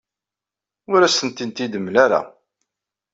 Ur 0.91 1.01
asen-tent-id-temla 1.01 1.99
ara. 2.05 2.21